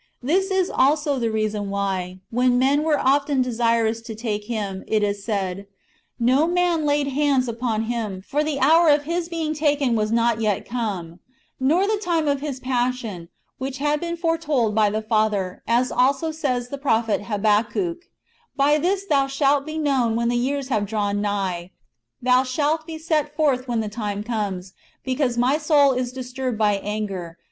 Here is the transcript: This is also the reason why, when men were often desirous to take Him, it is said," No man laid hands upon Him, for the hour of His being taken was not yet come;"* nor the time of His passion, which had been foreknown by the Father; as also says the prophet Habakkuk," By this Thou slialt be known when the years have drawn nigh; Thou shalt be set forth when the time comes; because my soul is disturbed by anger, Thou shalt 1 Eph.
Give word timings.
This 0.23 0.49
is 0.49 0.71
also 0.71 1.19
the 1.19 1.29
reason 1.29 1.69
why, 1.69 2.21
when 2.31 2.57
men 2.57 2.81
were 2.81 2.97
often 2.99 3.43
desirous 3.43 4.01
to 4.01 4.15
take 4.15 4.45
Him, 4.45 4.83
it 4.87 5.03
is 5.03 5.23
said," 5.23 5.67
No 6.19 6.47
man 6.47 6.87
laid 6.87 7.09
hands 7.09 7.47
upon 7.47 7.83
Him, 7.83 8.23
for 8.27 8.43
the 8.43 8.59
hour 8.59 8.89
of 8.89 9.03
His 9.03 9.29
being 9.29 9.53
taken 9.53 9.95
was 9.95 10.11
not 10.11 10.41
yet 10.41 10.67
come;"* 10.67 11.19
nor 11.59 11.85
the 11.85 12.01
time 12.01 12.27
of 12.27 12.41
His 12.41 12.59
passion, 12.59 13.29
which 13.59 13.77
had 13.77 13.99
been 13.99 14.17
foreknown 14.17 14.73
by 14.73 14.89
the 14.89 15.03
Father; 15.03 15.61
as 15.67 15.91
also 15.91 16.31
says 16.31 16.69
the 16.69 16.79
prophet 16.79 17.25
Habakkuk," 17.25 17.99
By 18.65 18.79
this 18.79 19.05
Thou 19.05 19.27
slialt 19.27 19.67
be 19.67 19.77
known 19.77 20.15
when 20.15 20.29
the 20.29 20.35
years 20.35 20.69
have 20.69 20.87
drawn 20.87 21.21
nigh; 21.21 21.69
Thou 22.23 22.41
shalt 22.41 22.87
be 22.87 22.97
set 22.97 23.35
forth 23.35 23.67
when 23.67 23.81
the 23.81 23.87
time 23.87 24.23
comes; 24.23 24.73
because 25.05 25.37
my 25.37 25.59
soul 25.59 25.91
is 25.91 26.11
disturbed 26.11 26.57
by 26.57 26.77
anger, 26.77 26.79
Thou 26.81 27.21
shalt 27.23 27.27
1 27.27 27.33
Eph. 27.33 27.37